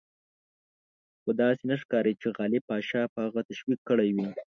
خو 1.21 1.29
داسې 1.41 1.63
نه 1.69 1.75
ښکاري 1.81 2.13
چې 2.21 2.27
غالب 2.37 2.63
پاشا 2.71 3.01
به 3.13 3.19
هغه 3.25 3.41
تشویق 3.49 3.79
کړی 3.89 4.09
وي. 4.15 4.27